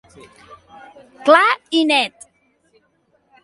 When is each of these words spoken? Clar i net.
Clar 1.29 1.53
i 1.81 1.85
net. 1.93 2.29